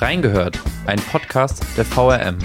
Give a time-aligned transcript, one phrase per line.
[0.00, 2.38] Reingehört, ein Podcast der VRM.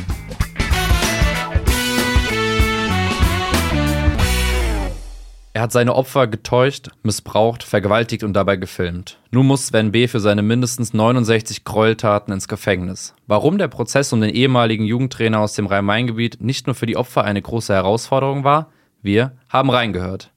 [5.54, 9.18] Er hat seine Opfer getäuscht, missbraucht, vergewaltigt und dabei gefilmt.
[9.32, 10.07] Nun muss Sven B.
[10.07, 13.16] für seine mindestens 69 Gräueltaten ins Gefängnis.
[13.27, 17.23] Warum der Prozess um den ehemaligen Jugendtrainer aus dem Rhein-Main-Gebiet nicht nur für die Opfer
[17.25, 18.71] eine große Herausforderung war?
[19.02, 20.31] Wir haben reingehört.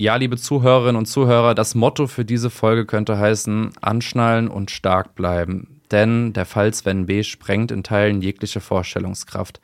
[0.00, 5.14] Ja, liebe Zuhörerinnen und Zuhörer, das Motto für diese Folge könnte heißen: Anschnallen und stark
[5.14, 5.82] bleiben.
[5.90, 7.22] Denn der Fall Sven B.
[7.22, 9.60] sprengt in Teilen jegliche Vorstellungskraft.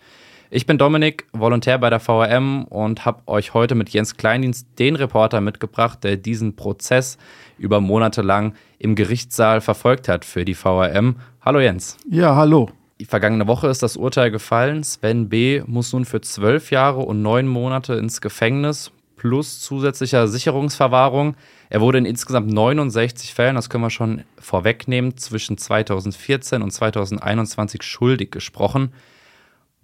[0.51, 4.97] Ich bin Dominik, Volontär bei der VRM und habe euch heute mit Jens Kleindienst den
[4.97, 7.17] Reporter mitgebracht, der diesen Prozess
[7.57, 11.17] über Monate lang im Gerichtssaal verfolgt hat für die VRM.
[11.41, 11.97] Hallo Jens.
[12.11, 12.69] Ja, hallo.
[13.01, 14.85] Die vergangene Woche ist das Urteil gefallen.
[14.85, 15.63] Sven B.
[15.65, 21.37] muss nun für zwölf Jahre und neun Monate ins Gefängnis plus zusätzlicher Sicherungsverwahrung.
[21.69, 27.83] Er wurde in insgesamt 69 Fällen, das können wir schon vorwegnehmen, zwischen 2014 und 2021
[27.83, 28.93] schuldig gesprochen.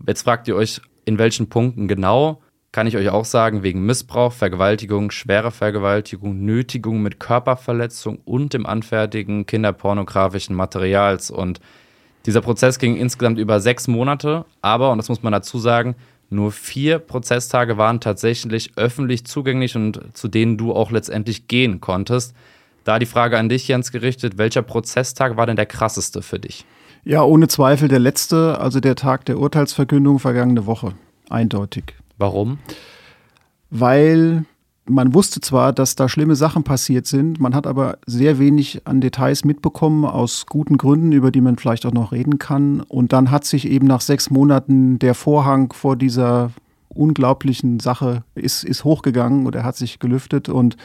[0.07, 2.43] Jetzt fragt ihr euch, in welchen Punkten genau?
[2.73, 8.65] Kann ich euch auch sagen, wegen Missbrauch, Vergewaltigung, schwerer Vergewaltigung, Nötigung mit Körperverletzung und dem
[8.65, 11.31] Anfertigen kinderpornografischen Materials.
[11.31, 11.61] Und
[12.25, 15.97] dieser Prozess ging insgesamt über sechs Monate, aber, und das muss man dazu sagen,
[16.33, 22.35] nur vier Prozesstage waren tatsächlich öffentlich zugänglich und zu denen du auch letztendlich gehen konntest.
[22.85, 26.65] Da die Frage an dich, Jens, gerichtet, welcher Prozesstag war denn der krasseste für dich?
[27.05, 30.95] Ja, ohne Zweifel der letzte, also der Tag der Urteilsverkündung vergangene Woche.
[31.29, 31.95] Eindeutig.
[32.19, 32.59] Warum?
[33.71, 34.45] Weil
[34.87, 39.01] man wusste zwar, dass da schlimme Sachen passiert sind, man hat aber sehr wenig an
[39.01, 42.81] Details mitbekommen, aus guten Gründen, über die man vielleicht auch noch reden kann.
[42.81, 46.51] Und dann hat sich eben nach sechs Monaten der Vorhang vor dieser
[46.89, 50.77] unglaublichen Sache ist, ist hochgegangen oder hat sich gelüftet und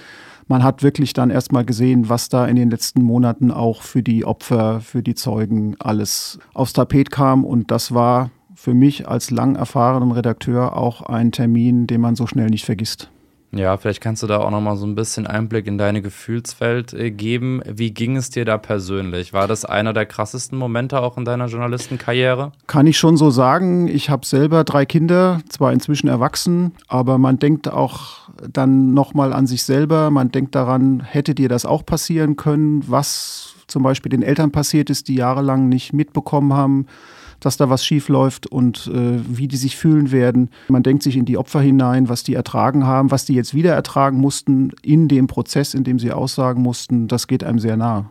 [0.47, 4.23] man hat wirklich dann erstmal gesehen, was da in den letzten Monaten auch für die
[4.23, 7.43] Opfer, für die Zeugen alles aufs Tapet kam.
[7.43, 12.27] Und das war für mich als lang erfahrenen Redakteur auch ein Termin, den man so
[12.27, 13.09] schnell nicht vergisst.
[13.51, 16.93] Ja, vielleicht kannst du da auch noch mal so ein bisschen Einblick in deine Gefühlswelt
[16.93, 17.61] äh, geben.
[17.65, 19.31] Wie ging es dir da persönlich?
[19.31, 22.51] War das einer der krassesten Momente auch in deiner Journalistenkarriere?
[22.67, 23.87] Kann ich schon so sagen.
[23.87, 29.31] Ich habe selber drei Kinder, zwar inzwischen erwachsen, aber man denkt auch dann noch mal
[29.31, 30.11] an sich selber.
[30.11, 34.89] Man denkt daran, hätte dir das auch passieren können, was zum Beispiel den Eltern passiert
[34.89, 36.87] ist, die jahrelang nicht mitbekommen haben,
[37.39, 40.49] dass da was schief läuft und äh, wie die sich fühlen werden.
[40.67, 43.73] Man denkt sich in die Opfer hinein, was die ertragen haben, was die jetzt wieder
[43.73, 47.07] ertragen mussten in dem Prozess, in dem sie aussagen mussten.
[47.07, 48.09] Das geht einem sehr nahe.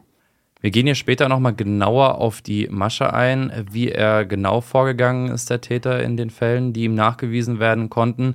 [0.61, 5.51] Wir gehen hier später nochmal genauer auf die Masche ein, wie er genau vorgegangen ist,
[5.51, 8.35] der Täter in den Fällen, die ihm nachgewiesen werden konnten.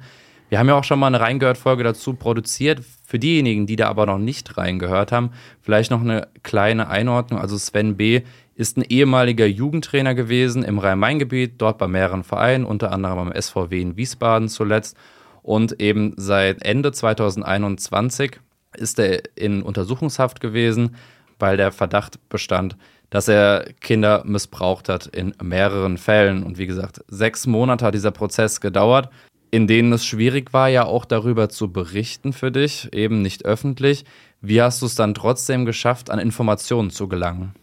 [0.52, 2.82] Wir haben ja auch schon mal eine Reingehört-Folge dazu produziert.
[3.06, 5.32] Für diejenigen, die da aber noch nicht reingehört haben,
[5.62, 7.40] vielleicht noch eine kleine Einordnung.
[7.40, 8.22] Also Sven B
[8.62, 13.82] ist ein ehemaliger Jugendtrainer gewesen im Rhein-Main-Gebiet, dort bei mehreren Vereinen, unter anderem am SVW
[13.82, 14.96] in Wiesbaden zuletzt.
[15.42, 18.40] Und eben seit Ende 2021
[18.78, 20.96] ist er in Untersuchungshaft gewesen,
[21.40, 22.78] weil der Verdacht bestand,
[23.10, 26.44] dass er Kinder missbraucht hat in mehreren Fällen.
[26.44, 29.10] Und wie gesagt, sechs Monate hat dieser Prozess gedauert,
[29.50, 34.06] in denen es schwierig war, ja auch darüber zu berichten für dich, eben nicht öffentlich.
[34.40, 37.54] Wie hast du es dann trotzdem geschafft, an Informationen zu gelangen?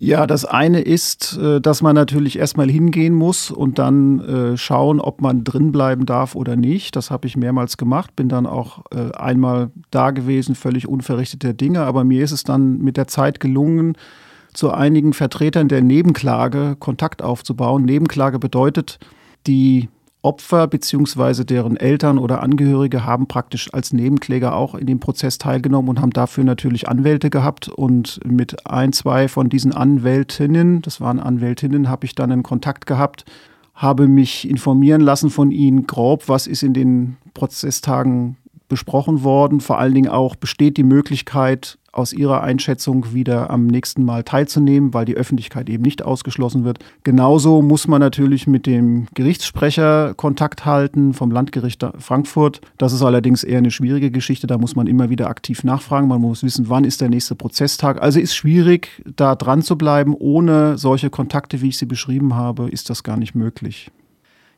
[0.00, 5.00] Ja, das eine ist, äh, dass man natürlich erstmal hingehen muss und dann äh, schauen,
[5.00, 6.94] ob man drin bleiben darf oder nicht.
[6.94, 11.80] Das habe ich mehrmals gemacht, bin dann auch äh, einmal da gewesen, völlig unverrichteter Dinge.
[11.80, 13.94] Aber mir ist es dann mit der Zeit gelungen,
[14.54, 17.84] zu einigen Vertretern der Nebenklage Kontakt aufzubauen.
[17.84, 18.98] Nebenklage bedeutet,
[19.46, 19.88] die
[20.22, 21.44] Opfer bzw.
[21.44, 26.10] deren Eltern oder Angehörige haben praktisch als Nebenkläger auch in dem Prozess teilgenommen und haben
[26.10, 27.68] dafür natürlich Anwälte gehabt.
[27.68, 32.86] Und mit ein, zwei von diesen Anwältinnen, das waren Anwältinnen, habe ich dann einen Kontakt
[32.86, 33.24] gehabt,
[33.74, 38.36] habe mich informieren lassen von ihnen grob, was ist in den Prozesstagen
[38.68, 39.60] besprochen worden.
[39.60, 44.94] Vor allen Dingen auch besteht die Möglichkeit, aus ihrer Einschätzung wieder am nächsten Mal teilzunehmen,
[44.94, 46.78] weil die Öffentlichkeit eben nicht ausgeschlossen wird.
[47.02, 52.60] Genauso muss man natürlich mit dem Gerichtssprecher Kontakt halten vom Landgericht Frankfurt.
[52.78, 54.46] Das ist allerdings eher eine schwierige Geschichte.
[54.46, 56.08] Da muss man immer wieder aktiv nachfragen.
[56.08, 58.00] Man muss wissen, wann ist der nächste Prozesstag.
[58.00, 60.14] Also ist schwierig, da dran zu bleiben.
[60.14, 63.90] Ohne solche Kontakte, wie ich sie beschrieben habe, ist das gar nicht möglich.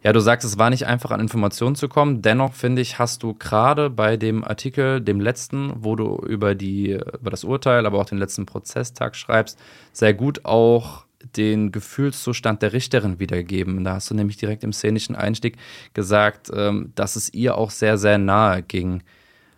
[0.02, 2.22] Ja, du sagst, es war nicht einfach an Informationen zu kommen.
[2.22, 6.92] Dennoch finde ich, hast du gerade bei dem Artikel, dem letzten, wo du über die,
[7.20, 9.58] über das Urteil, aber auch den letzten Prozesstag schreibst,
[9.92, 11.04] sehr gut auch
[11.36, 13.84] den Gefühlszustand der Richterin wiedergegeben.
[13.84, 15.58] Da hast du nämlich direkt im szenischen Einstieg
[15.92, 19.02] gesagt, ähm, dass es ihr auch sehr, sehr nahe ging.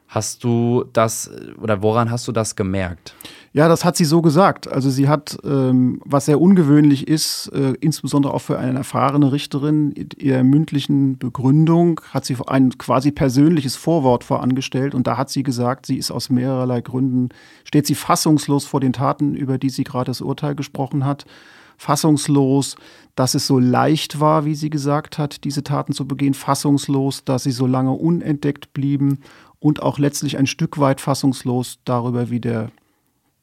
[0.09, 3.15] Hast du das oder woran hast du das gemerkt?
[3.55, 4.67] Ja, das hat sie so gesagt.
[4.67, 9.93] Also sie hat, ähm, was sehr ungewöhnlich ist, äh, insbesondere auch für eine erfahrene Richterin,
[9.93, 15.43] in ihrer mündlichen Begründung hat sie ein quasi persönliches Vorwort vorangestellt und da hat sie
[15.43, 17.29] gesagt, sie ist aus mehrerlei Gründen,
[17.65, 21.27] steht sie fassungslos vor den Taten, über die sie gerade das Urteil gesprochen hat.
[21.77, 22.77] Fassungslos,
[23.17, 26.33] dass es so leicht war, wie sie gesagt hat, diese Taten zu begehen.
[26.33, 29.19] Fassungslos, dass sie so lange unentdeckt blieben
[29.59, 32.71] und auch letztlich ein Stück weit fassungslos darüber, wie der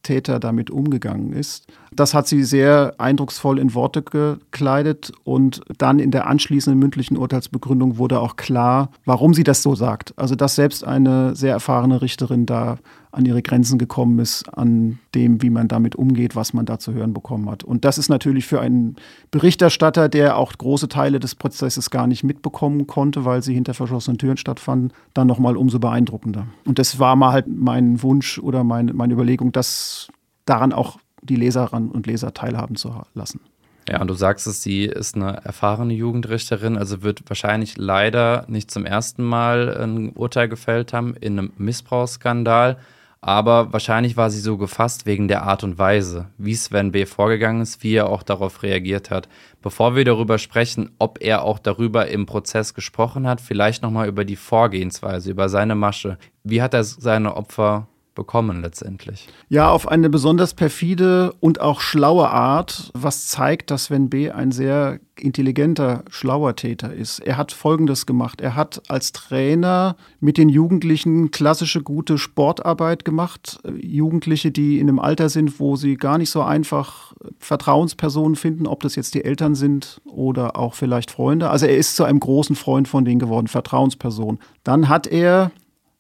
[0.10, 1.68] Täter damit umgegangen ist.
[1.92, 8.00] Das hat sie sehr eindrucksvoll in Worte gekleidet und dann in der anschließenden mündlichen Urteilsbegründung
[8.00, 10.14] wurde auch klar, warum sie das so sagt.
[10.18, 12.78] Also dass selbst eine sehr erfahrene Richterin da
[13.12, 16.94] an ihre Grenzen gekommen ist, an dem, wie man damit umgeht, was man da zu
[16.94, 17.64] hören bekommen hat.
[17.64, 18.98] Und das ist natürlich für einen
[19.32, 24.20] Berichterstatter, der auch große Teile des Prozesses gar nicht mitbekommen konnte, weil sie hinter verschlossenen
[24.20, 26.46] Türen stattfanden, dann nochmal umso beeindruckender.
[26.66, 30.10] Und das war mal halt mein Wunsch oder meine, meine Überlegung, das
[30.46, 33.42] daran auch die Leserinnen und Leser teilhaben zu lassen.
[33.90, 38.70] Ja, und du sagst es, sie ist eine erfahrene Jugendrichterin, also wird wahrscheinlich leider nicht
[38.70, 42.78] zum ersten Mal ein Urteil gefällt haben in einem Missbrauchsskandal.
[43.22, 47.06] Aber wahrscheinlich war sie so gefasst wegen der Art und Weise, wie Sven B.
[47.06, 49.28] vorgegangen ist, wie er auch darauf reagiert hat.
[49.62, 54.24] Bevor wir darüber sprechen, ob er auch darüber im Prozess gesprochen hat, vielleicht nochmal über
[54.24, 56.18] die Vorgehensweise, über seine Masche.
[56.46, 57.88] Wie hat er seine Opfer
[58.20, 59.30] bekommen letztendlich.
[59.48, 64.30] Ja, auf eine besonders perfide und auch schlaue Art, was zeigt, dass Sven B.
[64.30, 67.20] ein sehr intelligenter, schlauer Täter ist.
[67.20, 68.42] Er hat Folgendes gemacht.
[68.42, 73.60] Er hat als Trainer mit den Jugendlichen klassische gute Sportarbeit gemacht.
[73.82, 78.82] Jugendliche, die in einem Alter sind, wo sie gar nicht so einfach Vertrauenspersonen finden, ob
[78.84, 81.50] das jetzt die Eltern sind oder auch vielleicht Freunde.
[81.50, 84.40] Also er ist zu einem großen Freund von denen geworden, Vertrauensperson.
[84.66, 85.52] Dann hat er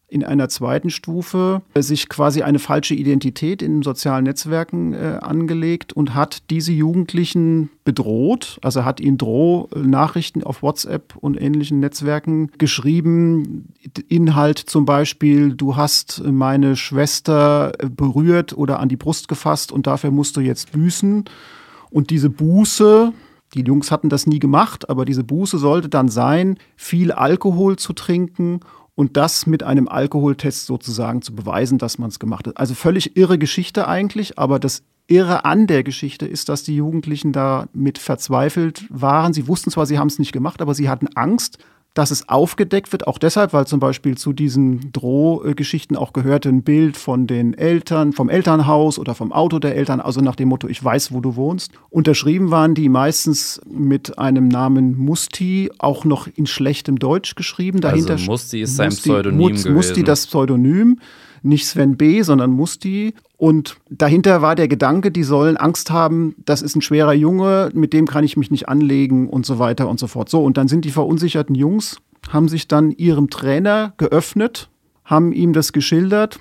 [0.09, 6.15] in einer zweiten Stufe sich quasi eine falsche Identität in sozialen Netzwerken äh, angelegt und
[6.15, 8.59] hat diese Jugendlichen bedroht.
[8.61, 13.73] Also hat ihnen Drohnachrichten auf WhatsApp und ähnlichen Netzwerken geschrieben.
[14.07, 20.11] Inhalt zum Beispiel, du hast meine Schwester berührt oder an die Brust gefasst und dafür
[20.11, 21.25] musst du jetzt büßen.
[21.91, 23.13] Und diese Buße,
[23.53, 27.93] die Jungs hatten das nie gemacht, aber diese Buße sollte dann sein, viel Alkohol zu
[27.93, 28.59] trinken
[28.99, 32.57] und das mit einem Alkoholtest sozusagen zu beweisen, dass man es gemacht hat.
[32.57, 37.31] Also völlig irre Geschichte eigentlich, aber das Irre an der Geschichte ist, dass die Jugendlichen
[37.31, 39.31] da mit verzweifelt waren.
[39.31, 41.59] Sie wussten zwar, sie haben es nicht gemacht, aber sie hatten Angst,
[41.99, 46.61] dass es aufgedeckt wird, auch deshalb, weil zum Beispiel zu diesen Drohgeschichten auch gehörte ein
[46.61, 50.69] Bild von den Eltern, vom Elternhaus oder vom Auto der Eltern, also nach dem Motto,
[50.69, 51.73] ich weiß, wo du wohnst.
[51.89, 57.81] Unterschrieben waren die meistens mit einem Namen Musti, auch noch in schlechtem Deutsch geschrieben.
[57.81, 59.73] Dahinter also Musti ist sein Pseudonym Musti, gewesen.
[59.73, 60.99] Musti das Pseudonym
[61.41, 63.13] nicht Sven B., sondern Musti.
[63.37, 67.93] Und dahinter war der Gedanke, die sollen Angst haben, das ist ein schwerer Junge, mit
[67.93, 70.29] dem kann ich mich nicht anlegen und so weiter und so fort.
[70.29, 71.97] So, und dann sind die verunsicherten Jungs,
[72.29, 74.69] haben sich dann ihrem Trainer geöffnet,
[75.05, 76.39] haben ihm das geschildert.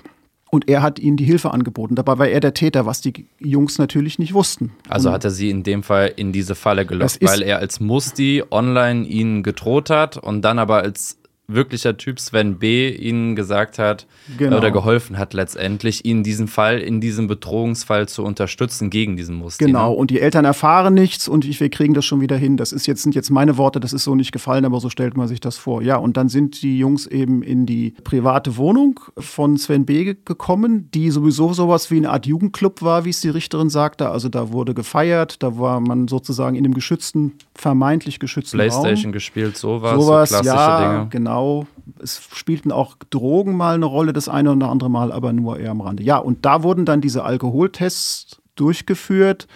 [0.51, 1.93] Und er hat ihnen die Hilfe angeboten.
[1.93, 4.71] Dabei war er der Täter, was die Jungs natürlich nicht wussten.
[4.87, 8.43] Also hat er sie in dem Fall in diese Falle gelockt, weil er als Musti
[8.49, 11.19] online ihnen gedroht hat und dann aber als
[11.49, 12.89] wirklicher Typ Sven B.
[12.89, 14.05] ihnen gesagt hat
[14.37, 14.57] genau.
[14.57, 19.65] oder geholfen hat letztendlich, ihnen diesen Fall, in diesem Bedrohungsfall zu unterstützen gegen diesen Muster.
[19.65, 22.57] Genau, und die Eltern erfahren nichts und wir kriegen das schon wieder hin.
[22.57, 25.17] Das ist jetzt, sind jetzt meine Worte, das ist so nicht gefallen, aber so stellt
[25.17, 25.81] man sich das vor.
[25.81, 30.13] Ja, und dann sind die Jungs eben in die private Wohnung von Sven B.
[30.13, 34.09] gekommen, die sowieso sowas wie eine Art Jugendclub war, wie es die Richterin sagte.
[34.09, 39.11] Also da wurde gefeiert, da war man sozusagen in einem geschützten, vermeintlich geschützten Playstation Raum.
[39.13, 41.07] gespielt, sowas, sowas so klassische ja, Dinge.
[41.09, 41.67] genau genau.
[42.01, 45.71] Es spielten auch Drogen mal eine Rolle, das eine oder andere Mal, aber nur eher
[45.71, 46.03] am Rande.
[46.03, 49.47] Ja, und da wurden dann diese Alkoholtests durchgeführt.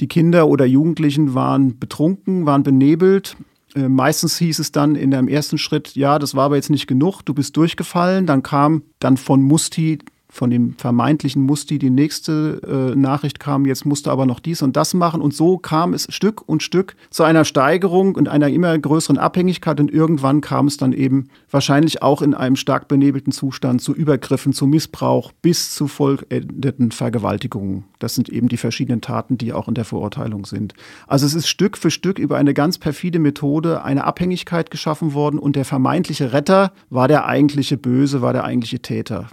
[0.00, 3.36] Die Kinder oder Jugendlichen waren betrunken, waren benebelt.
[3.74, 6.86] Äh, meistens hieß es dann in dem ersten Schritt, ja, das war aber jetzt nicht
[6.86, 8.26] genug, du bist durchgefallen.
[8.26, 9.98] Dann kam dann von Musti
[10.30, 14.76] von dem vermeintlichen Musti die nächste äh, Nachricht kam, jetzt musste aber noch dies und
[14.76, 15.22] das machen.
[15.22, 19.80] Und so kam es Stück und Stück zu einer Steigerung und einer immer größeren Abhängigkeit.
[19.80, 24.52] Und irgendwann kam es dann eben wahrscheinlich auch in einem stark benebelten Zustand zu Übergriffen,
[24.52, 27.84] zu Missbrauch bis zu vollendeten Vergewaltigungen.
[27.98, 30.74] Das sind eben die verschiedenen Taten, die auch in der Verurteilung sind.
[31.06, 35.38] Also es ist Stück für Stück über eine ganz perfide Methode eine Abhängigkeit geschaffen worden
[35.38, 39.28] und der vermeintliche Retter war der eigentliche Böse, war der eigentliche Täter.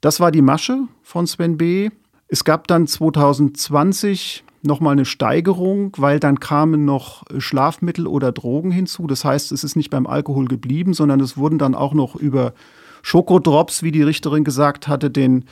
[0.00, 1.90] Das war die Masche von Sven B.
[2.28, 9.06] Es gab dann 2020 nochmal eine Steigerung, weil dann kamen noch Schlafmittel oder Drogen hinzu.
[9.06, 12.54] Das heißt, es ist nicht beim Alkohol geblieben, sondern es wurden dann auch noch über
[13.02, 15.44] Schokodrops, wie die Richterin gesagt hatte, den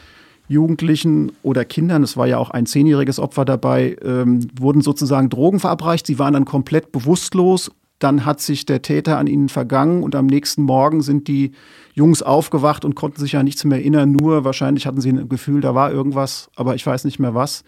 [0.49, 5.59] Jugendlichen oder Kindern, es war ja auch ein zehnjähriges Opfer dabei, ähm, wurden sozusagen Drogen
[5.59, 6.07] verabreicht.
[6.07, 7.73] Sie waren dann komplett bewusstlos.
[7.99, 11.53] Dann hat sich der Täter an ihnen vergangen und am nächsten Morgen sind die
[11.95, 14.13] Jungs aufgewacht und konnten sich ja nichts mehr erinnern.
[14.13, 17.65] Nur wahrscheinlich hatten sie ein Gefühl, da war irgendwas, aber ich weiß nicht mehr was.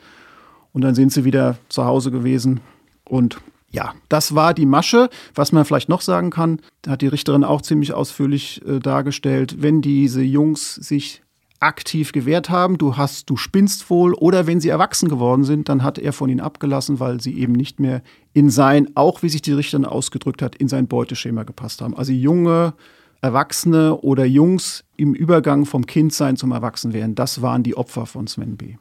[0.73, 2.61] Und dann sind sie wieder zu Hause gewesen.
[3.05, 3.39] Und
[3.71, 5.11] ja, das war die Masche.
[5.35, 9.83] Was man vielleicht noch sagen kann, hat die Richterin auch ziemlich ausführlich äh, dargestellt, wenn
[9.83, 11.23] diese Jungs sich
[11.61, 15.83] aktiv gewehrt haben, du hast, du spinnst wohl, oder wenn sie erwachsen geworden sind, dann
[15.83, 19.43] hat er von ihnen abgelassen, weil sie eben nicht mehr in sein, auch wie sich
[19.43, 21.97] die Richterin ausgedrückt hat, in sein Beuteschema gepasst haben.
[21.97, 22.75] Also junge
[23.21, 28.57] Erwachsene oder Jungs im Übergang vom Kindsein zum Erwachsenwerden, das waren die Opfer von Sven
[28.57, 28.77] B.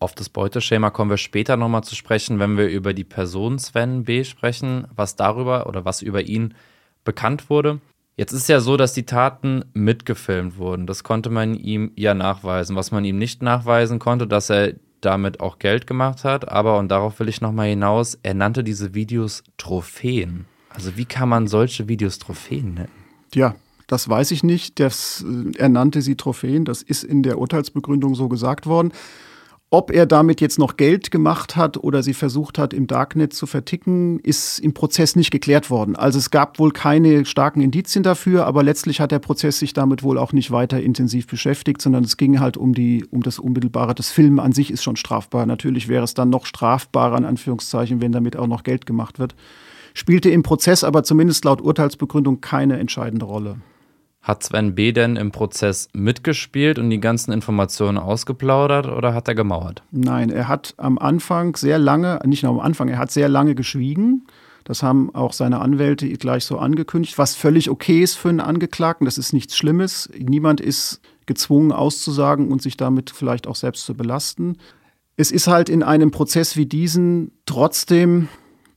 [0.00, 4.04] Auf das Beuteschema kommen wir später nochmal zu sprechen, wenn wir über die Person Sven
[4.04, 4.24] B.
[4.24, 6.54] sprechen, was darüber oder was über ihn
[7.04, 7.80] bekannt wurde.
[8.16, 10.86] Jetzt ist ja so, dass die Taten mitgefilmt wurden.
[10.86, 12.76] Das konnte man ihm ja nachweisen.
[12.76, 16.48] Was man ihm nicht nachweisen konnte, dass er damit auch Geld gemacht hat.
[16.48, 20.46] Aber, und darauf will ich nochmal hinaus, er nannte diese Videos Trophäen.
[20.70, 22.92] Also wie kann man solche Videos Trophäen nennen?
[23.34, 23.54] Ja,
[23.86, 24.80] das weiß ich nicht.
[24.80, 26.64] Das, äh, er nannte sie Trophäen.
[26.64, 28.92] Das ist in der Urteilsbegründung so gesagt worden.
[29.74, 33.44] Ob er damit jetzt noch Geld gemacht hat oder sie versucht hat, im Darknet zu
[33.44, 35.96] verticken, ist im Prozess nicht geklärt worden.
[35.96, 40.04] Also es gab wohl keine starken Indizien dafür, aber letztlich hat der Prozess sich damit
[40.04, 43.96] wohl auch nicht weiter intensiv beschäftigt, sondern es ging halt um, die, um das Unmittelbare.
[43.96, 45.44] Das Film an sich ist schon strafbar.
[45.44, 49.34] Natürlich wäre es dann noch strafbarer, in Anführungszeichen, wenn damit auch noch Geld gemacht wird.
[49.92, 53.56] Spielte im Prozess aber zumindest laut Urteilsbegründung keine entscheidende Rolle.
[54.24, 54.92] Hat Sven B.
[54.92, 59.82] denn im Prozess mitgespielt und die ganzen Informationen ausgeplaudert oder hat er gemauert?
[59.90, 63.54] Nein, er hat am Anfang sehr lange, nicht nur am Anfang, er hat sehr lange
[63.54, 64.26] geschwiegen.
[64.64, 69.04] Das haben auch seine Anwälte gleich so angekündigt, was völlig okay ist für einen Angeklagten.
[69.04, 70.08] Das ist nichts Schlimmes.
[70.18, 74.56] Niemand ist gezwungen auszusagen und sich damit vielleicht auch selbst zu belasten.
[75.18, 78.28] Es ist halt in einem Prozess wie diesen trotzdem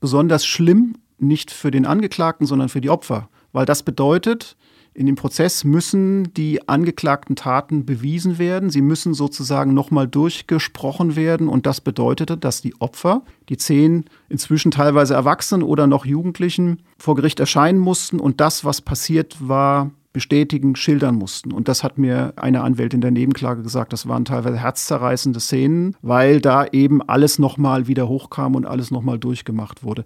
[0.02, 3.30] besonders schlimm, nicht für den Angeklagten, sondern für die Opfer.
[3.54, 4.58] Weil das bedeutet,
[4.98, 8.72] in dem Prozess müssen die angeklagten Taten bewiesen werden.
[8.72, 11.50] Sie müssen sozusagen nochmal durchgesprochen werden.
[11.50, 17.14] Und das bedeutete, dass die Opfer, die zehn inzwischen teilweise Erwachsenen oder noch Jugendlichen, vor
[17.14, 21.52] Gericht erscheinen mussten und das, was passiert war, bestätigen, schildern mussten.
[21.52, 23.94] Und das hat mir eine Anwältin der Nebenklage gesagt.
[23.94, 29.20] Das waren teilweise herzzerreißende Szenen, weil da eben alles nochmal wieder hochkam und alles nochmal
[29.20, 30.06] durchgemacht wurde.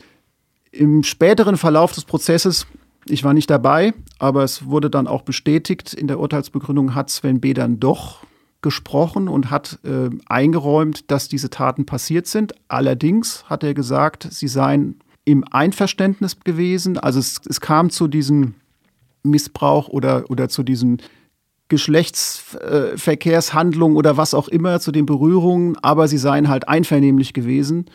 [0.73, 2.67] Im späteren Verlauf des Prozesses
[3.05, 7.39] ich war nicht dabei, aber es wurde dann auch bestätigt, in der Urteilsbegründung hat Sven
[7.39, 7.53] B.
[7.53, 8.25] dann doch
[8.61, 12.53] gesprochen und hat äh, eingeräumt, dass diese Taten passiert sind.
[12.67, 16.99] Allerdings hat er gesagt, sie seien im Einverständnis gewesen.
[16.99, 18.53] Also es, es kam zu diesem
[19.23, 21.01] Missbrauch oder, oder zu diesen
[21.69, 27.85] Geschlechtsverkehrshandlungen oder was auch immer, zu den Berührungen, aber sie seien halt einvernehmlich gewesen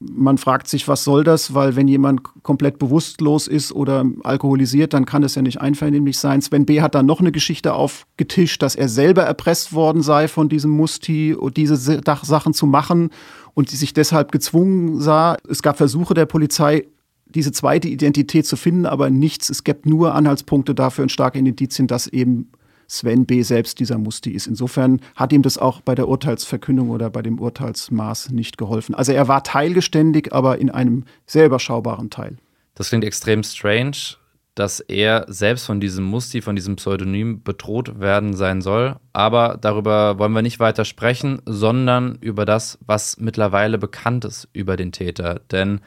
[0.00, 1.54] man fragt sich, was soll das?
[1.54, 6.42] Weil wenn jemand komplett bewusstlos ist oder alkoholisiert, dann kann es ja nicht einvernehmlich sein.
[6.42, 6.80] Sven B.
[6.80, 11.36] hat dann noch eine Geschichte aufgetischt, dass er selber erpresst worden sei von diesem Musti,
[11.56, 13.10] diese Sachen zu machen
[13.54, 15.36] und sich deshalb gezwungen sah.
[15.48, 16.86] Es gab Versuche der Polizei,
[17.26, 19.50] diese zweite Identität zu finden, aber nichts.
[19.50, 22.50] Es gibt nur Anhaltspunkte dafür und starke Indizien, dass eben
[22.98, 23.42] Sven B.
[23.42, 24.46] selbst dieser Musti ist.
[24.46, 28.94] Insofern hat ihm das auch bei der Urteilsverkündung oder bei dem Urteilsmaß nicht geholfen.
[28.94, 32.36] Also er war teilgeständig, aber in einem sehr überschaubaren Teil.
[32.74, 34.16] Das klingt extrem strange,
[34.54, 38.96] dass er selbst von diesem Musti, von diesem Pseudonym bedroht werden sein soll.
[39.12, 44.76] Aber darüber wollen wir nicht weiter sprechen, sondern über das, was mittlerweile bekannt ist über
[44.76, 45.40] den Täter.
[45.50, 45.80] Denn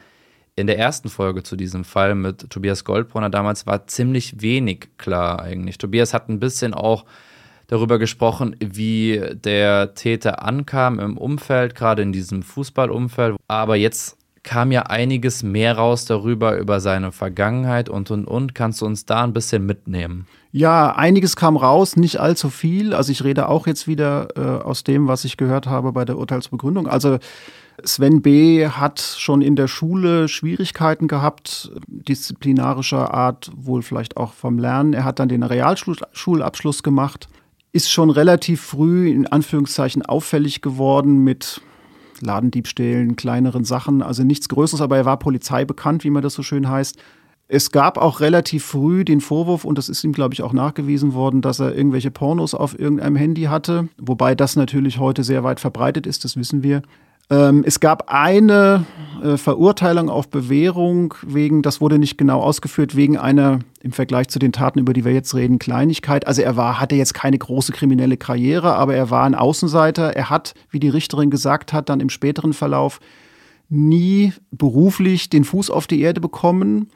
[0.58, 5.40] in der ersten Folge zu diesem Fall mit Tobias Goldbrunner damals war ziemlich wenig klar
[5.40, 5.78] eigentlich.
[5.78, 7.04] Tobias hat ein bisschen auch
[7.68, 13.36] darüber gesprochen, wie der Täter ankam im Umfeld, gerade in diesem Fußballumfeld.
[13.46, 14.17] Aber jetzt
[14.48, 18.54] kam ja einiges mehr raus darüber, über seine Vergangenheit und und und.
[18.54, 20.26] Kannst du uns da ein bisschen mitnehmen?
[20.52, 22.94] Ja, einiges kam raus, nicht allzu viel.
[22.94, 26.16] Also ich rede auch jetzt wieder äh, aus dem, was ich gehört habe bei der
[26.16, 26.88] Urteilsbegründung.
[26.88, 27.18] Also
[27.84, 28.66] Sven B.
[28.66, 34.94] hat schon in der Schule Schwierigkeiten gehabt, disziplinarischer Art, wohl vielleicht auch vom Lernen.
[34.94, 37.28] Er hat dann den Realschulabschluss gemacht,
[37.72, 41.60] ist schon relativ früh in Anführungszeichen auffällig geworden mit
[42.20, 46.42] Ladendiebstählen, kleineren Sachen, also nichts Größeres, aber er war Polizei bekannt, wie man das so
[46.42, 46.96] schön heißt.
[47.50, 51.14] Es gab auch relativ früh den Vorwurf, und das ist ihm, glaube ich, auch nachgewiesen
[51.14, 55.58] worden, dass er irgendwelche Pornos auf irgendeinem Handy hatte, wobei das natürlich heute sehr weit
[55.58, 56.82] verbreitet ist, das wissen wir.
[57.30, 58.86] Ähm, es gab eine
[59.22, 64.38] äh, Verurteilung auf Bewährung wegen, das wurde nicht genau ausgeführt, wegen einer im Vergleich zu
[64.38, 66.26] den Taten, über die wir jetzt reden, Kleinigkeit.
[66.26, 70.16] Also er war, hatte jetzt keine große kriminelle Karriere, aber er war ein Außenseiter.
[70.16, 72.98] Er hat, wie die Richterin gesagt hat, dann im späteren Verlauf
[73.68, 76.88] nie beruflich den Fuß auf die Erde bekommen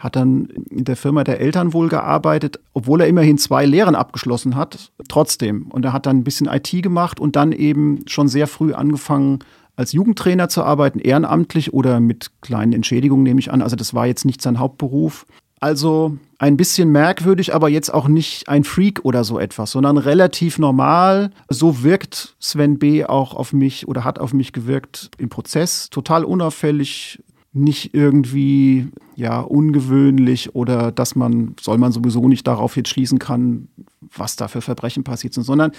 [0.00, 4.56] hat dann in der Firma der Eltern wohl gearbeitet, obwohl er immerhin zwei Lehren abgeschlossen
[4.56, 5.66] hat, trotzdem.
[5.68, 9.40] Und er hat dann ein bisschen IT gemacht und dann eben schon sehr früh angefangen,
[9.80, 13.62] als Jugendtrainer zu arbeiten, ehrenamtlich oder mit kleinen Entschädigungen, nehme ich an.
[13.62, 15.24] Also das war jetzt nicht sein Hauptberuf.
[15.58, 20.58] Also ein bisschen merkwürdig, aber jetzt auch nicht ein Freak oder so etwas, sondern relativ
[20.58, 21.30] normal.
[21.48, 23.06] So wirkt Sven B.
[23.06, 25.88] auch auf mich oder hat auf mich gewirkt im Prozess.
[25.88, 27.22] Total unauffällig,
[27.52, 33.68] nicht irgendwie ja ungewöhnlich oder dass man soll man sowieso nicht darauf jetzt schließen kann,
[34.14, 35.72] was da für Verbrechen passiert sind, sondern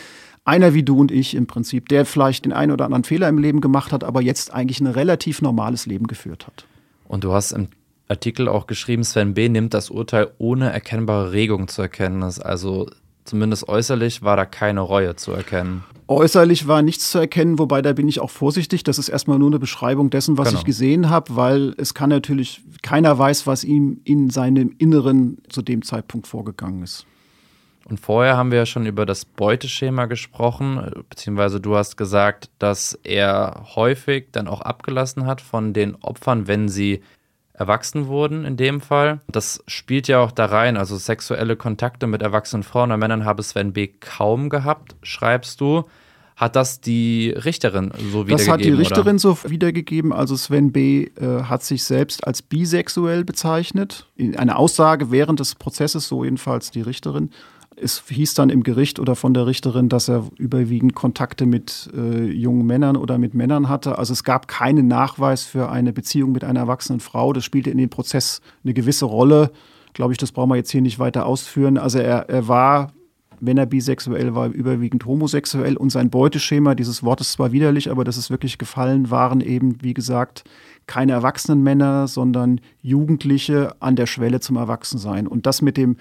[0.46, 3.38] einer wie du und ich im Prinzip, der vielleicht den einen oder anderen Fehler im
[3.38, 6.66] Leben gemacht hat, aber jetzt eigentlich ein relativ normales Leben geführt hat.
[7.08, 7.68] Und du hast im
[8.08, 9.50] Artikel auch geschrieben, Sven B.
[9.50, 12.40] nimmt das Urteil ohne erkennbare Regung zur Erkenntnis.
[12.40, 12.90] Also
[13.24, 15.84] zumindest äußerlich war da keine Reue zu erkennen.
[16.08, 18.84] Äußerlich war nichts zu erkennen, wobei da bin ich auch vorsichtig.
[18.84, 20.60] Das ist erstmal nur eine Beschreibung dessen, was genau.
[20.60, 25.62] ich gesehen habe, weil es kann natürlich, keiner weiß, was ihm in seinem Inneren zu
[25.62, 27.06] dem Zeitpunkt vorgegangen ist.
[27.86, 32.98] Und vorher haben wir ja schon über das Beuteschema gesprochen, beziehungsweise du hast gesagt, dass
[33.04, 37.02] er häufig dann auch abgelassen hat von den Opfern, wenn sie
[37.54, 39.22] erwachsen wurden in dem Fall.
[39.28, 43.44] Das spielt ja auch da rein, also sexuelle Kontakte mit erwachsenen Frauen oder Männern habe
[43.44, 43.88] Sven B.
[43.88, 45.86] kaum gehabt, schreibst du.
[46.38, 48.38] Hat das die Richterin so wiedergegeben?
[48.38, 49.20] Das hat die Richterin oder?
[49.20, 50.12] so wiedergegeben.
[50.12, 51.04] Also Sven B.
[51.20, 54.08] Äh, hat sich selbst als bisexuell bezeichnet.
[54.18, 57.30] Eine Aussage während des Prozesses, so jedenfalls die Richterin
[57.82, 62.26] es hieß dann im Gericht oder von der Richterin, dass er überwiegend Kontakte mit äh,
[62.26, 63.98] jungen Männern oder mit Männern hatte.
[63.98, 67.34] Also es gab keinen Nachweis für eine Beziehung mit einer erwachsenen Frau.
[67.34, 69.52] Das spielte in dem Prozess eine gewisse Rolle.
[69.94, 71.78] Glaube ich, das brauchen wir jetzt hier nicht weiter ausführen.
[71.78, 72.94] Also er, er war,
[73.40, 78.04] wenn er bisexuell war, überwiegend homosexuell und sein Beuteschema, dieses Wort ist zwar widerlich, aber
[78.04, 80.44] das ist wirklich gefallen, waren eben, wie gesagt,
[80.88, 85.28] keine erwachsenen Männer, sondern Jugendliche an der Schwelle zum Erwachsensein.
[85.28, 85.98] Und das mit dem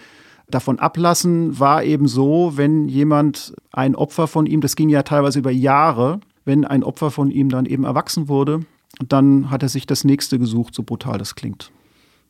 [0.55, 5.39] davon ablassen war eben so, wenn jemand ein Opfer von ihm, das ging ja teilweise
[5.39, 8.61] über Jahre, wenn ein Opfer von ihm dann eben erwachsen wurde,
[9.07, 11.71] dann hat er sich das nächste gesucht, so brutal das klingt.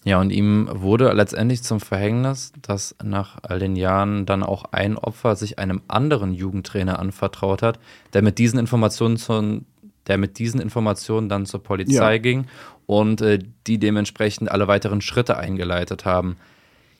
[0.04, 4.96] Ja, und ihm wurde letztendlich zum Verhängnis, dass nach all den Jahren dann auch ein
[4.96, 7.78] Opfer sich einem anderen Jugendtrainer anvertraut hat,
[8.14, 9.60] der mit diesen Informationen zu,
[10.06, 12.18] der mit diesen Informationen dann zur Polizei ja.
[12.18, 12.46] ging
[12.86, 16.36] und äh, die dementsprechend alle weiteren Schritte eingeleitet haben.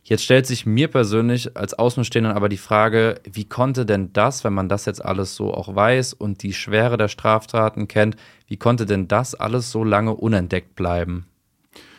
[0.03, 4.55] Jetzt stellt sich mir persönlich als Außenstehender aber die Frage, wie konnte denn das, wenn
[4.55, 8.87] man das jetzt alles so auch weiß und die Schwere der Straftaten kennt, wie konnte
[8.87, 11.27] denn das alles so lange unentdeckt bleiben?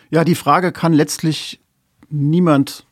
[0.09, 1.61] Ja, die Frage kann letztlich
[2.09, 2.85] niemand,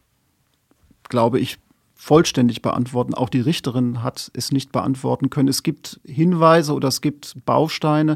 [1.10, 1.58] glaube ich,
[1.96, 3.14] vollständig beantworten.
[3.14, 5.50] Auch die Richterin hat es nicht beantworten können.
[5.50, 8.16] Es gibt Hinweise oder es gibt Bausteine.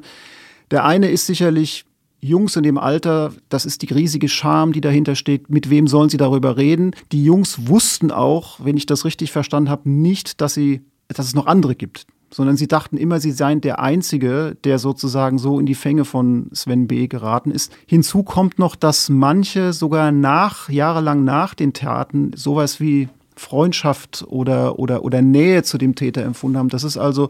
[0.71, 1.85] Der eine ist sicherlich,
[2.27, 5.49] Jungs in dem Alter, das ist die riesige Scham, die dahinter steht.
[5.49, 6.91] Mit wem sollen sie darüber reden?
[7.11, 11.35] Die Jungs wussten auch, wenn ich das richtig verstanden habe, nicht, dass sie, dass es
[11.35, 15.65] noch andere gibt, sondern sie dachten immer, sie seien der Einzige, der sozusagen so in
[15.65, 17.07] die Fänge von Sven B.
[17.07, 17.71] geraten ist.
[17.85, 24.79] Hinzu kommt noch, dass manche sogar nach, jahrelang nach den Taten, sowas wie Freundschaft oder,
[24.79, 26.69] oder, oder Nähe zu dem Täter empfunden haben.
[26.69, 27.29] Das ist also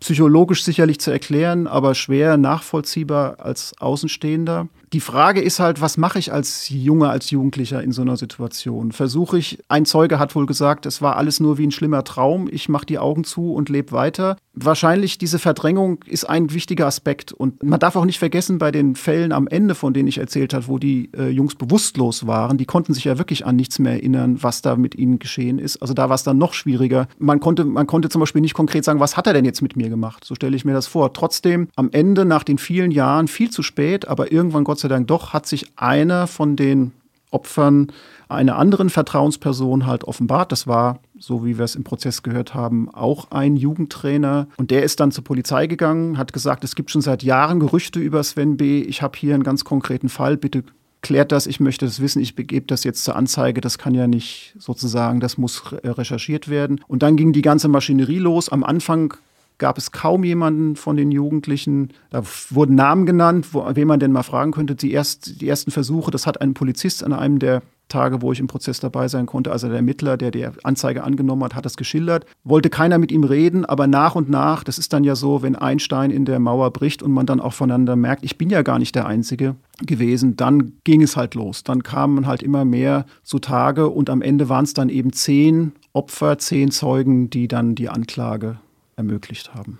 [0.00, 4.68] psychologisch sicherlich zu erklären, aber schwer nachvollziehbar als Außenstehender.
[4.96, 8.92] Die Frage ist halt, was mache ich als Junge, als Jugendlicher in so einer Situation?
[8.92, 12.48] Versuche ich, ein Zeuge hat wohl gesagt, es war alles nur wie ein schlimmer Traum,
[12.50, 14.38] ich mache die Augen zu und lebe weiter.
[14.54, 18.96] Wahrscheinlich diese Verdrängung ist ein wichtiger Aspekt und man darf auch nicht vergessen, bei den
[18.96, 22.64] Fällen am Ende, von denen ich erzählt habe, wo die äh, Jungs bewusstlos waren, die
[22.64, 25.82] konnten sich ja wirklich an nichts mehr erinnern, was da mit ihnen geschehen ist.
[25.82, 27.06] Also da war es dann noch schwieriger.
[27.18, 29.76] Man konnte, man konnte zum Beispiel nicht konkret sagen, was hat er denn jetzt mit
[29.76, 30.24] mir gemacht?
[30.24, 31.12] So stelle ich mir das vor.
[31.12, 34.94] Trotzdem am Ende, nach den vielen Jahren, viel zu spät, aber irgendwann Gott sei sei
[34.94, 36.92] Dank doch hat sich einer von den
[37.30, 37.88] Opfern
[38.28, 40.52] einer anderen Vertrauensperson halt offenbart.
[40.52, 44.48] Das war, so wie wir es im Prozess gehört haben, auch ein Jugendtrainer.
[44.56, 48.00] Und der ist dann zur Polizei gegangen, hat gesagt, es gibt schon seit Jahren Gerüchte
[48.00, 48.80] über Sven B.
[48.80, 50.36] Ich habe hier einen ganz konkreten Fall.
[50.36, 50.64] Bitte
[51.02, 51.46] klärt das.
[51.46, 52.20] Ich möchte das wissen.
[52.20, 53.60] Ich begebe das jetzt zur Anzeige.
[53.60, 56.80] Das kann ja nicht sozusagen, das muss recherchiert werden.
[56.88, 58.48] Und dann ging die ganze Maschinerie los.
[58.48, 59.14] Am Anfang
[59.58, 61.90] gab es kaum jemanden von den Jugendlichen.
[62.10, 64.74] Da wurden Namen genannt, wo, wen man denn mal fragen könnte.
[64.74, 68.40] Die, erst, die ersten Versuche, das hat ein Polizist an einem der Tage, wo ich
[68.40, 71.76] im Prozess dabei sein konnte, also der Ermittler, der die Anzeige angenommen hat, hat das
[71.76, 72.26] geschildert.
[72.42, 75.54] Wollte keiner mit ihm reden, aber nach und nach, das ist dann ja so, wenn
[75.54, 78.62] ein Stein in der Mauer bricht und man dann auch voneinander merkt, ich bin ja
[78.62, 79.54] gar nicht der Einzige
[79.86, 81.62] gewesen, dann ging es halt los.
[81.62, 86.38] Dann kamen halt immer mehr zutage und am Ende waren es dann eben zehn Opfer,
[86.38, 88.58] zehn Zeugen, die dann die Anklage
[88.96, 89.78] ermöglicht haben.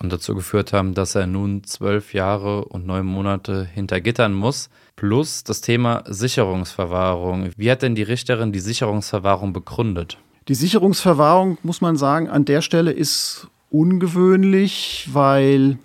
[0.00, 4.70] Und dazu geführt haben, dass er nun zwölf Jahre und neun Monate hinter Gittern muss.
[4.96, 7.50] Plus das Thema Sicherungsverwahrung.
[7.56, 10.18] Wie hat denn die Richterin die Sicherungsverwahrung begründet?
[10.48, 15.78] Die Sicherungsverwahrung, muss man sagen, an der Stelle ist ungewöhnlich, weil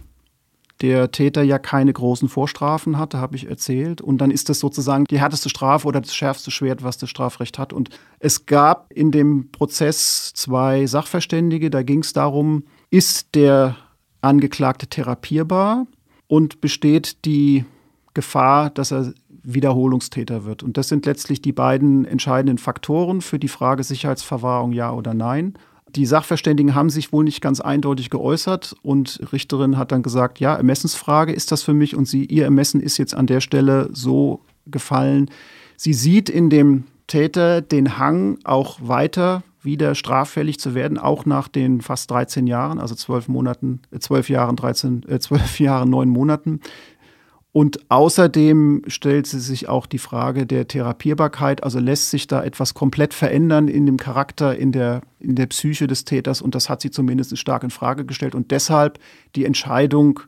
[0.82, 4.02] der Täter ja keine großen Vorstrafen hatte, habe ich erzählt.
[4.02, 7.58] Und dann ist das sozusagen die härteste Strafe oder das schärfste Schwert, was das Strafrecht
[7.58, 7.74] hat.
[7.74, 11.70] Und es gab in dem Prozess zwei Sachverständige.
[11.70, 13.76] Da ging es darum, ist der
[14.22, 15.88] Angeklagte therapierbar
[16.28, 17.66] und besteht die
[18.14, 19.14] Gefahr, dass er
[19.44, 20.62] Wiederholungstäter wird.
[20.62, 25.54] Und das sind letztlich die beiden entscheidenden Faktoren für die Frage Sicherheitsverwahrung ja oder nein.
[25.96, 30.56] Die Sachverständigen haben sich wohl nicht ganz eindeutig geäußert und Richterin hat dann gesagt, ja,
[30.56, 34.42] Ermessensfrage ist das für mich und sie, ihr Ermessen ist jetzt an der Stelle so
[34.66, 35.32] gefallen.
[35.78, 41.48] Sie sieht in dem Täter den Hang auch weiter wieder straffällig zu werden, auch nach
[41.48, 46.10] den fast 13 Jahren, also zwölf Monaten, äh, zwölf Jahren, 13, äh, zwölf Jahren, neun
[46.10, 46.62] Monaten.
[47.58, 52.76] Und außerdem stellt sie sich auch die Frage der Therapierbarkeit, also lässt sich da etwas
[52.76, 56.82] komplett verändern in dem Charakter, in der, in der Psyche des Täters und das hat
[56.82, 59.00] sie zumindest stark in Frage gestellt und deshalb
[59.36, 60.20] die Entscheidung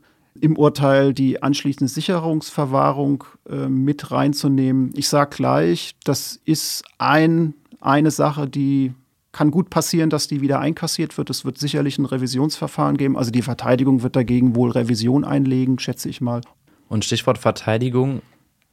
[0.42, 4.92] im Urteil die anschließende Sicherungsverwahrung äh, mit reinzunehmen.
[4.96, 8.96] Ich sage gleich, das ist ein, eine Sache, die
[9.32, 11.30] kann gut passieren, dass die wieder einkassiert wird.
[11.30, 13.16] Es wird sicherlich ein Revisionsverfahren geben.
[13.16, 16.42] Also die Verteidigung wird dagegen wohl Revision einlegen, schätze ich mal.
[16.90, 18.22] Und Stichwort Verteidigung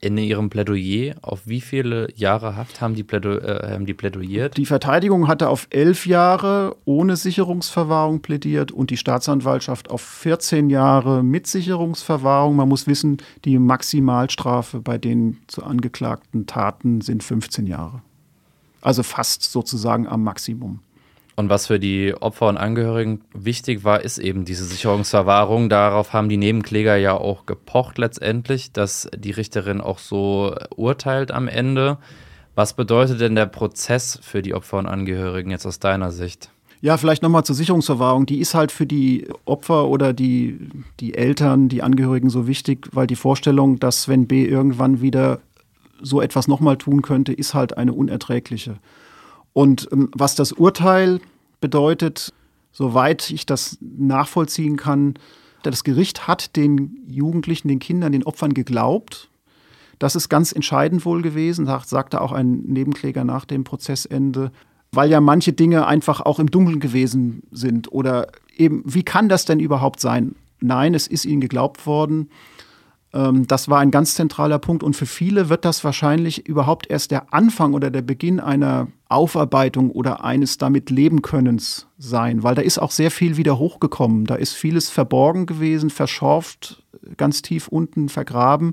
[0.01, 4.57] in ihrem Plädoyer, auf wie viele Jahre Haft haben die, Plädo äh, haben die plädoyiert?
[4.57, 11.23] Die Verteidigung hatte auf elf Jahre ohne Sicherungsverwahrung plädiert und die Staatsanwaltschaft auf 14 Jahre
[11.23, 12.57] mit Sicherungsverwahrung.
[12.57, 18.03] Man muss wissen, die Maximalstrafe bei den zu angeklagten Taten sind 15 Jahre.
[18.83, 20.81] Also fast sozusagen am Maximum.
[21.37, 25.69] Und was für die Opfer und Angehörigen wichtig war, ist eben diese Sicherungsverwahrung.
[25.69, 31.47] Darauf haben die Nebenkläger ja auch gepocht letztendlich, dass die Richterin auch so urteilt am
[31.47, 31.99] Ende.
[32.55, 36.49] Was bedeutet denn der Prozess für die Opfer und Angehörigen jetzt aus deiner Sicht?
[36.81, 38.25] Ja, vielleicht nochmal zur Sicherungsverwahrung.
[38.25, 40.59] Die ist halt für die Opfer oder die,
[41.01, 45.41] die Eltern, die Angehörigen so wichtig, weil die Vorstellung, dass wenn B irgendwann wieder
[46.01, 48.77] so etwas nochmal tun könnte, ist halt eine unerträgliche.
[49.57, 51.19] Und ähm, was das Urteil
[51.63, 52.35] bedeutet,
[52.73, 55.15] soweit ich das nachvollziehen kann,
[55.63, 59.31] das Gericht hat den Jugendlichen, den Kindern, den Opfern geglaubt.
[59.99, 64.53] Das ist ganz entscheidend wohl gewesen, sagte auch ein Nebenkläger nach dem Prozessende,
[64.93, 67.91] weil ja manche Dinge einfach auch im Dunkeln gewesen sind.
[67.91, 68.27] Oder
[68.59, 70.35] eben, wie kann das denn überhaupt sein?
[70.61, 72.29] Nein, es ist ihnen geglaubt worden.
[73.13, 77.11] Ähm, das war ein ganz zentraler Punkt und für viele wird das wahrscheinlich überhaupt erst
[77.11, 82.63] der Anfang oder der Beginn einer Aufarbeitung oder eines damit leben Könnens sein, weil da
[82.63, 84.25] ist auch sehr viel wieder hochgekommen.
[84.25, 86.83] Da ist vieles verborgen gewesen, verschorft,
[87.17, 88.73] ganz tief unten vergraben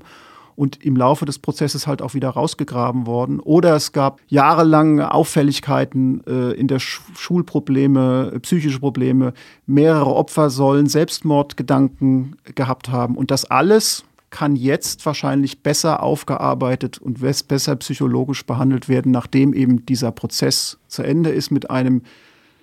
[0.56, 3.40] und im Laufe des Prozesses halt auch wieder rausgegraben worden.
[3.40, 9.34] Oder es gab jahrelang Auffälligkeiten äh, in der Sch Schulprobleme, psychische Probleme.
[9.66, 13.16] Mehrere Opfer sollen Selbstmordgedanken gehabt haben.
[13.16, 19.86] Und das alles kann jetzt wahrscheinlich besser aufgearbeitet und besser psychologisch behandelt werden, nachdem eben
[19.86, 22.02] dieser Prozess zu Ende ist mit einem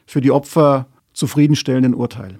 [0.05, 2.39] für die Opfer zufriedenstellenden Urteil.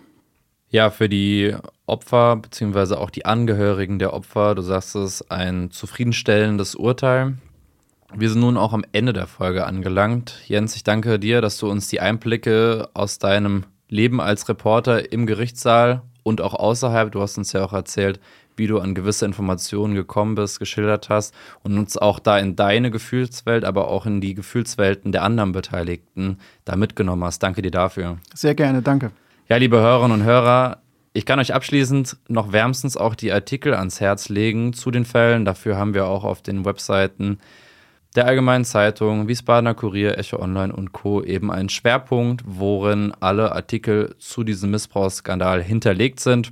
[0.69, 6.75] Ja, für die Opfer beziehungsweise auch die Angehörigen der Opfer, du sagst es, ein zufriedenstellendes
[6.75, 7.37] Urteil.
[8.13, 10.41] Wir sind nun auch am Ende der Folge angelangt.
[10.47, 15.25] Jens, ich danke dir, dass du uns die Einblicke aus deinem Leben als Reporter im
[15.25, 18.19] Gerichtssaal und auch außerhalb, du hast uns ja auch erzählt,
[18.57, 21.33] wie du an gewisse Informationen gekommen bist, geschildert hast
[21.63, 26.37] und uns auch da in deine Gefühlswelt, aber auch in die Gefühlswelten der anderen Beteiligten
[26.65, 27.39] da mitgenommen hast.
[27.43, 28.17] Danke dir dafür.
[28.33, 29.11] Sehr gerne, danke.
[29.47, 30.81] Ja, liebe Hörerinnen und Hörer,
[31.13, 35.43] ich kann euch abschließend noch wärmstens auch die Artikel ans Herz legen zu den Fällen.
[35.43, 37.39] Dafür haben wir auch auf den Webseiten
[38.15, 41.23] der Allgemeinen Zeitung, Wiesbadener Kurier, Echo Online und Co.
[41.23, 46.51] eben einen Schwerpunkt, worin alle Artikel zu diesem Missbrauchsskandal hinterlegt sind.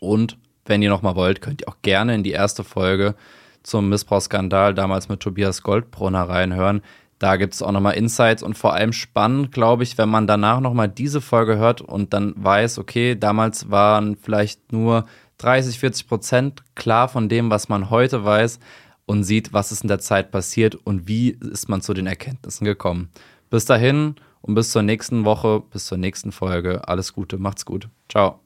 [0.00, 0.38] Und
[0.70, 3.14] wenn ihr nochmal wollt, könnt ihr auch gerne in die erste Folge
[3.62, 6.80] zum Missbrauchsskandal damals mit Tobias Goldbrunner reinhören.
[7.18, 10.60] Da gibt es auch nochmal Insights und vor allem spannend, glaube ich, wenn man danach
[10.60, 15.04] nochmal diese Folge hört und dann weiß, okay, damals waren vielleicht nur
[15.36, 18.58] 30, 40 Prozent klar von dem, was man heute weiß
[19.04, 22.64] und sieht, was ist in der Zeit passiert und wie ist man zu den Erkenntnissen
[22.64, 23.10] gekommen.
[23.50, 26.88] Bis dahin und bis zur nächsten Woche, bis zur nächsten Folge.
[26.88, 27.88] Alles Gute, macht's gut.
[28.08, 28.40] Ciao.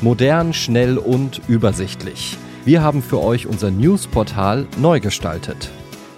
[0.00, 2.38] Modern, schnell und übersichtlich.
[2.64, 5.70] Wir haben für euch unser Newsportal neu gestaltet.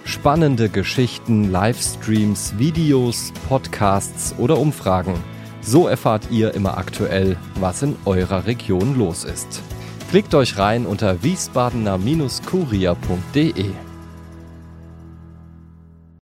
[0.03, 5.15] Spannende Geschichten, Livestreams, Videos, Podcasts oder Umfragen.
[5.61, 9.63] So erfahrt ihr immer aktuell, was in eurer Region los ist.
[10.09, 13.90] Klickt euch rein unter wiesbadener-kurier.de.